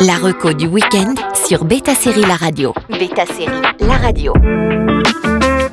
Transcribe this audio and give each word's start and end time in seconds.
La 0.00 0.14
reco 0.14 0.54
du 0.54 0.66
week-end 0.66 1.14
sur 1.46 1.66
Beta 1.66 1.94
Série 1.94 2.22
La 2.22 2.36
Radio. 2.36 2.72
Beta 2.88 3.26
Série 3.26 3.60
La 3.80 3.98
Radio. 3.98 4.32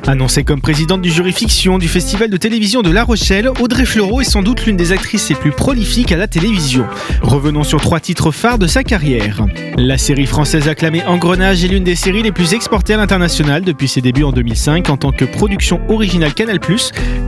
Annoncée 0.05 0.43
comme 0.43 0.59
présidente 0.59 1.01
du 1.01 1.09
jury 1.09 1.31
fiction 1.31 1.77
du 1.77 1.87
festival 1.87 2.29
de 2.29 2.35
télévision 2.35 2.81
de 2.81 2.91
La 2.91 3.05
Rochelle, 3.05 3.49
Audrey 3.61 3.85
Fleurot 3.85 4.19
est 4.19 4.25
sans 4.25 4.41
doute 4.41 4.65
l'une 4.65 4.75
des 4.75 4.91
actrices 4.91 5.29
les 5.29 5.35
plus 5.35 5.51
prolifiques 5.51 6.11
à 6.11 6.17
la 6.17 6.27
télévision. 6.27 6.85
Revenons 7.21 7.63
sur 7.63 7.79
trois 7.79 8.01
titres 8.01 8.31
phares 8.31 8.59
de 8.59 8.67
sa 8.67 8.83
carrière. 8.83 9.45
La 9.77 9.97
série 9.97 10.25
française 10.25 10.67
acclamée 10.67 11.05
Engrenage 11.05 11.63
est 11.63 11.69
l'une 11.69 11.85
des 11.85 11.95
séries 11.95 12.23
les 12.23 12.33
plus 12.33 12.53
exportées 12.53 12.95
à 12.95 12.97
l'international 12.97 13.63
depuis 13.63 13.87
ses 13.87 14.01
débuts 14.01 14.23
en 14.23 14.33
2005 14.33 14.89
en 14.89 14.97
tant 14.97 15.13
que 15.13 15.23
production 15.23 15.79
originale 15.87 16.33
Canal+, 16.33 16.59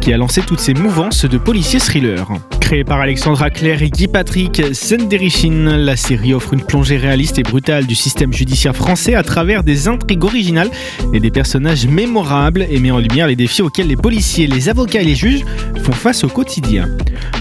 qui 0.02 0.12
a 0.12 0.18
lancé 0.18 0.42
toutes 0.42 0.60
ses 0.60 0.74
mouvances 0.74 1.24
de 1.24 1.38
policiers 1.38 1.80
thrillers. 1.80 2.26
Créée 2.70 2.84
par 2.84 3.00
Alexandra 3.00 3.50
Claire 3.50 3.82
et 3.82 3.90
Guy 3.90 4.08
Patrick 4.08 4.62
Senderichin, 4.76 5.76
la 5.76 5.98
série 5.98 6.36
offre 6.36 6.54
une 6.54 6.62
plongée 6.62 6.98
réaliste 6.98 7.40
et 7.40 7.42
brutale 7.42 7.88
du 7.88 7.96
système 7.96 8.32
judiciaire 8.32 8.76
français 8.76 9.16
à 9.16 9.24
travers 9.24 9.64
des 9.64 9.88
intrigues 9.88 10.24
originales 10.24 10.70
et 11.12 11.20
des 11.20 11.32
personnages 11.32 11.88
mémorables 11.88 12.68
et 12.70 12.80
met 12.80 12.92
en 12.92 13.00
lumière 13.00 13.26
les 13.26 13.36
défis 13.36 13.64
auxquels 13.64 13.88
les 13.88 13.96
policiers, 13.96 14.46
les 14.46 14.70
avocats 14.70 15.02
et 15.02 15.06
les 15.06 15.16
juges 15.16 15.44
font 15.82 15.94
face 15.94 16.24
au 16.24 16.28
quotidien. 16.28 16.88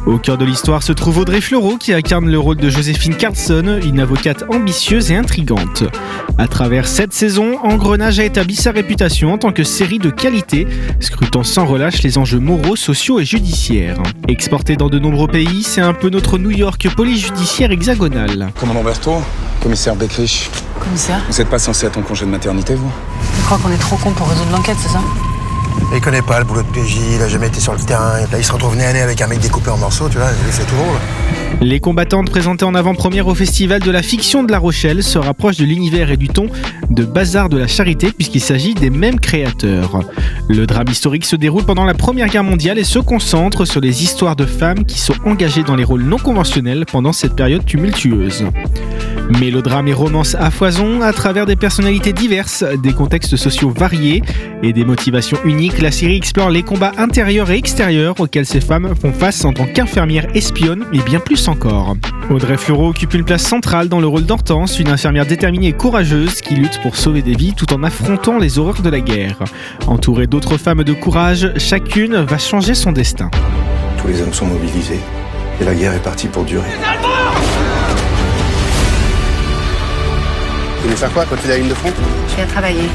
Au 0.06 0.16
cœur 0.16 0.38
de 0.38 0.46
l'histoire 0.46 0.82
se 0.82 0.95
trouve 0.95 1.18
Audrey 1.18 1.42
Fleurot 1.42 1.76
qui 1.76 1.92
incarne 1.92 2.30
le 2.30 2.38
rôle 2.38 2.56
de 2.56 2.70
Joséphine 2.70 3.15
Carlson, 3.15 3.80
une 3.84 4.01
avocate 4.01 4.45
ambitieuse 4.48 5.10
et 5.10 5.16
intrigante. 5.16 5.84
À 6.38 6.48
travers 6.48 6.87
cette 6.87 7.12
saison, 7.12 7.59
Engrenage 7.62 8.18
a 8.18 8.24
établi 8.24 8.54
sa 8.54 8.70
réputation 8.70 9.34
en 9.34 9.38
tant 9.38 9.52
que 9.52 9.65
série 9.65 9.98
de 9.98 10.09
qualité, 10.09 10.66
scrutant 11.01 11.42
sans 11.42 11.66
relâche 11.66 12.02
les 12.02 12.16
enjeux 12.16 12.38
moraux, 12.38 12.76
sociaux 12.76 13.20
et 13.20 13.26
judiciaires. 13.26 14.01
Exporté 14.29 14.76
dans 14.76 14.88
de 14.88 14.98
nombreux 14.98 15.17
pays, 15.27 15.62
c'est 15.62 15.80
un 15.80 15.95
peu 15.95 16.10
notre 16.10 16.38
New 16.38 16.50
York 16.50 16.88
police 16.95 17.26
judiciaire 17.26 17.70
hexagonale. 17.70 18.52
Commandant 18.59 18.84
Berthaud, 18.84 19.22
commissaire 19.62 19.96
Beckrich, 19.96 20.50
Commissaire, 20.78 21.20
vous 21.28 21.36
n'êtes 21.36 21.48
pas 21.48 21.59
censé 21.59 21.86
être 21.86 21.98
en 21.98 22.02
congé 22.02 22.24
de 22.24 22.30
maternité, 22.30 22.74
vous? 22.74 22.90
Je 23.38 23.45
crois 23.45 23.59
qu'on 23.59 23.73
est 23.73 23.78
trop 23.78 23.96
con 23.96 24.12
pour 24.12 24.28
résoudre 24.28 24.52
l'enquête, 24.52 24.76
c'est 24.80 24.90
ça? 24.90 25.01
Il 25.95 26.01
connaît 26.01 26.23
pas 26.23 26.38
le 26.38 26.45
boulot 26.45 26.62
de 26.62 26.68
PJ, 26.68 26.96
il 27.15 27.23
a 27.23 27.29
jamais 27.29 27.48
été 27.48 27.60
sur 27.60 27.73
le 27.73 27.79
terrain. 27.79 28.15
Il 28.37 28.45
se 28.45 28.52
retrouve 28.52 28.76
nez 28.76 28.84
à 28.84 29.02
avec 29.02 29.21
un 29.21 29.26
mec 29.26 29.40
découpé 29.40 29.71
en 29.71 29.79
morceaux, 29.79 30.09
tu 30.09 30.18
vois, 30.18 30.29
c'est 30.51 30.66
tout 30.66 30.76
drôle. 30.76 30.98
Les 31.60 31.80
combattantes 31.80 32.30
présentées 32.30 32.65
en 32.65 32.74
avant-première 32.74 33.26
au 33.26 33.34
Festival 33.34 33.80
de 33.80 33.90
la 33.90 34.02
fiction 34.02 34.45
de 34.45 34.52
La 34.52 34.59
Rochelle 34.59 35.02
se 35.02 35.18
rapprochent 35.18 35.56
de 35.56 35.65
l'univers 35.65 36.10
et 36.10 36.16
du 36.16 36.29
ton 36.29 36.46
de 36.90 37.04
Bazar 37.04 37.49
de 37.49 37.56
la 37.56 37.66
Charité 37.66 38.12
puisqu'il 38.12 38.40
s'agit 38.40 38.74
des 38.74 38.90
mêmes 38.90 39.18
créateurs. 39.18 40.01
Le 40.49 40.66
drame 40.66 40.88
historique 40.88 41.24
se 41.24 41.37
déroule 41.37 41.65
pendant 41.65 41.84
la 41.84 41.95
Première 41.95 42.29
Guerre 42.29 42.45
mondiale 42.45 42.79
et 42.79 42.84
se 42.84 42.99
concentre 42.99 43.65
sur 43.65 43.80
les 43.80 44.04
histoires 44.04 44.37
de 44.37 44.46
femmes 44.46 44.84
qui 44.84 45.01
sont 45.01 45.16
engagées 45.24 45.65
dans 45.65 45.74
les 45.74 45.84
rôles 45.84 46.04
non 46.04 46.18
conventionnels 46.18 46.84
pendant 46.87 47.12
cette 47.12 47.34
période 47.34 47.65
tumultueuse. 47.65 48.45
Mélodrame 49.29 49.88
et 49.88 49.93
romance 49.93 50.34
à 50.34 50.51
foison, 50.51 51.02
à 51.02 51.12
travers 51.12 51.45
des 51.45 51.54
personnalités 51.54 52.12
diverses, 52.12 52.65
des 52.82 52.93
contextes 52.93 53.37
sociaux 53.37 53.71
variés 53.71 54.23
et 54.62 54.73
des 54.73 54.84
motivations 54.84 55.38
uniques, 55.45 55.80
la 55.80 55.90
série 55.90 56.16
explore 56.16 56.51
les 56.51 56.62
combats 56.62 56.93
intérieurs 56.96 57.51
et 57.51 57.56
extérieurs 57.56 58.18
auxquels 58.21 58.46
ces 58.46 58.60
femmes 58.60 58.95
font 59.01 59.12
face 59.12 59.45
en 59.45 59.52
tant 59.52 59.66
qu'infirmières 59.66 60.26
espionnes 60.34 60.87
et 60.93 61.01
bien 61.01 61.21
plus 61.21 61.46
encore. 61.46 61.96
Audrey 62.30 62.56
Fleurot 62.56 62.88
occupe 62.88 63.15
une 63.15 63.24
place 63.24 63.43
centrale 63.43 63.88
dans 63.88 64.00
le 64.00 64.06
rôle 64.06 64.25
d'Hortense, 64.25 64.81
une 64.81 64.88
infirmière 64.88 65.26
déterminée 65.26 65.69
et 65.69 65.72
courageuse 65.72 66.41
qui 66.41 66.54
lutte 66.54 66.81
pour 66.81 66.97
sauver 66.97 67.22
des 67.22 67.34
vies 67.34 67.54
tout 67.54 67.72
en 67.75 67.82
affrontant 67.82 68.38
les 68.38 68.59
horreurs 68.59 68.82
de 68.82 68.91
la 68.91 69.00
guerre. 69.00 69.44
Entourée 69.87 70.26
d'autres 70.26 70.56
femmes 70.56 70.84
de 70.84 70.94
courage, 70.94 71.53
chacune 71.59 72.16
va 72.16 72.38
changer 72.38 72.75
son 72.75 72.93
destin. 72.93 73.31
Tous 74.00 74.09
les 74.09 74.22
hommes 74.22 74.32
sont 74.32 74.47
mobilisés 74.47 75.00
et 75.60 75.65
la 75.65 75.75
guerre 75.75 75.93
est 75.93 76.03
partie 76.03 76.28
pour 76.28 76.44
durer. 76.44 76.65
Vous 80.78 80.84
voulez 80.84 80.97
faire 80.97 81.12
quoi, 81.12 81.25
continuer 81.26 81.54
la 81.54 81.59
ligne 81.59 81.69
de 81.69 81.75
front? 81.75 81.93
Je 82.28 82.37
viens 82.37 82.47
travailler. 82.47 82.88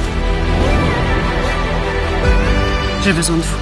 J'ai 3.04 3.12
besoin 3.14 3.36
de 3.36 3.42
vous. 3.42 3.58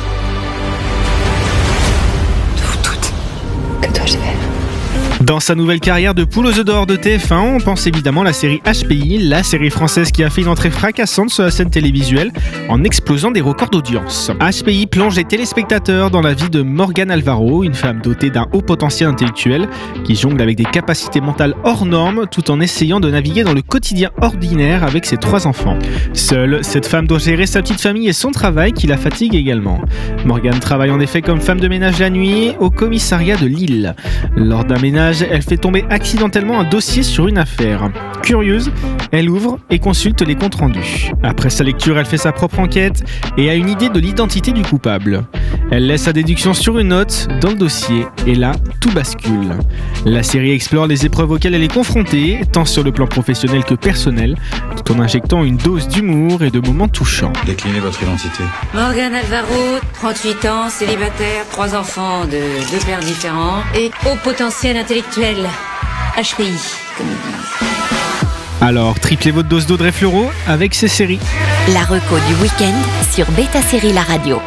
De 2.55 2.61
vous 2.61 2.77
toutes. 2.83 3.11
Que 3.81 3.87
dois-je 3.97 4.17
faire 4.17 4.35
Dans 5.23 5.39
sa 5.39 5.53
nouvelle 5.53 5.79
carrière 5.79 6.15
de 6.15 6.23
poule 6.23 6.47
aux 6.47 6.57
œufs 6.57 6.65
d'or 6.65 6.87
de 6.87 6.95
TF1, 6.95 7.55
on 7.55 7.59
pense 7.59 7.85
évidemment 7.85 8.21
à 8.21 8.23
la 8.23 8.33
série 8.33 8.59
HPI, 8.65 9.19
la 9.19 9.43
série 9.43 9.69
française 9.69 10.11
qui 10.11 10.23
a 10.23 10.31
fait 10.31 10.41
une 10.41 10.47
entrée 10.47 10.71
fracassante 10.71 11.29
sur 11.29 11.43
la 11.43 11.51
scène 11.51 11.69
télévisuelle 11.69 12.31
en 12.69 12.83
explosant 12.83 13.29
des 13.29 13.39
records 13.39 13.69
d'audience. 13.69 14.31
HPI 14.39 14.87
plonge 14.87 15.15
les 15.17 15.23
téléspectateurs 15.23 16.09
dans 16.09 16.21
la 16.21 16.33
vie 16.33 16.49
de 16.49 16.63
Morgane 16.63 17.11
Alvaro, 17.11 17.63
une 17.63 17.75
femme 17.75 18.01
dotée 18.01 18.31
d'un 18.31 18.47
haut 18.51 18.61
potentiel 18.61 19.09
intellectuel 19.09 19.67
qui 20.03 20.15
jongle 20.15 20.41
avec 20.41 20.57
des 20.57 20.65
capacités 20.65 21.21
mentales 21.21 21.53
hors 21.65 21.85
normes 21.85 22.25
tout 22.31 22.49
en 22.49 22.59
essayant 22.59 22.99
de 22.99 23.11
naviguer 23.11 23.43
dans 23.43 23.53
le 23.53 23.61
quotidien 23.61 24.09
ordinaire 24.21 24.83
avec 24.83 25.05
ses 25.05 25.17
trois 25.17 25.45
enfants. 25.45 25.77
Seule, 26.13 26.63
cette 26.63 26.87
femme 26.87 27.05
doit 27.05 27.19
gérer 27.19 27.45
sa 27.45 27.61
petite 27.61 27.81
famille 27.81 28.07
et 28.07 28.13
son 28.13 28.31
travail 28.31 28.73
qui 28.73 28.87
la 28.87 28.97
fatigue 28.97 29.35
également. 29.35 29.81
Morgane 30.25 30.59
travaille 30.59 30.89
en 30.89 30.99
effet 30.99 31.21
comme 31.21 31.41
femme 31.41 31.59
de 31.59 31.67
ménage 31.67 31.99
la 31.99 32.09
nuit 32.09 32.53
au 32.59 32.71
commissariat 32.71 33.37
de 33.37 33.45
Lille. 33.45 33.95
Lors 34.35 34.65
d'un 34.65 34.79
ménage, 34.79 35.10
elle 35.19 35.41
fait 35.41 35.57
tomber 35.57 35.85
accidentellement 35.89 36.59
un 36.59 36.63
dossier 36.63 37.03
sur 37.03 37.27
une 37.27 37.37
affaire. 37.37 37.89
Curieuse, 38.23 38.71
elle 39.11 39.29
ouvre 39.29 39.59
et 39.69 39.79
consulte 39.79 40.21
les 40.25 40.35
comptes 40.35 40.55
rendus. 40.55 41.11
Après 41.23 41.49
sa 41.49 41.63
lecture, 41.63 41.97
elle 41.99 42.05
fait 42.05 42.17
sa 42.17 42.31
propre 42.31 42.59
enquête 42.59 43.03
et 43.37 43.49
a 43.49 43.55
une 43.55 43.69
idée 43.69 43.89
de 43.89 43.99
l'identité 43.99 44.51
du 44.51 44.63
coupable. 44.63 45.23
Elle 45.73 45.87
laisse 45.87 46.01
sa 46.01 46.11
déduction 46.11 46.53
sur 46.53 46.77
une 46.79 46.89
note 46.89 47.29
dans 47.39 47.47
le 47.47 47.55
dossier 47.55 48.05
et 48.27 48.35
là, 48.35 48.51
tout 48.81 48.91
bascule. 48.91 49.57
La 50.03 50.21
série 50.21 50.51
explore 50.51 50.85
les 50.85 51.05
épreuves 51.05 51.31
auxquelles 51.31 51.53
elle 51.53 51.63
est 51.63 51.73
confrontée, 51.73 52.41
tant 52.51 52.65
sur 52.65 52.83
le 52.83 52.91
plan 52.91 53.07
professionnel 53.07 53.63
que 53.63 53.75
personnel, 53.75 54.35
tout 54.75 54.91
en 54.91 54.99
injectant 54.99 55.45
une 55.45 55.55
dose 55.55 55.87
d'humour 55.87 56.43
et 56.43 56.49
de 56.51 56.59
moments 56.59 56.89
touchants. 56.89 57.31
Déclinez 57.45 57.79
votre 57.79 58.03
identité. 58.03 58.43
Morgane 58.73 59.13
Alvaro, 59.13 59.79
38 59.93 60.45
ans, 60.45 60.69
célibataire, 60.69 61.47
trois 61.49 61.73
enfants 61.73 62.25
de 62.25 62.31
deux 62.31 62.85
pères 62.85 62.99
différents 62.99 63.63
et 63.73 63.91
haut 64.05 64.17
potentiel 64.21 64.75
intellectuel. 64.75 65.37
HPI, 66.17 66.51
comme 66.97 67.07
ils 67.07 67.31
disent. 67.31 67.51
Alors, 68.59 68.99
triplez 68.99 69.31
votre 69.31 69.47
dose 69.47 69.67
d'Audrey 69.67 69.93
Fleurot 69.93 70.29
avec 70.47 70.75
ces 70.75 70.89
séries. 70.89 71.21
La 71.73 71.81
reco 71.85 72.17
du 72.27 72.41
week-end 72.43 72.75
sur 73.09 73.25
Beta 73.31 73.61
Série 73.61 73.93
La 73.93 74.01
Radio. 74.01 74.41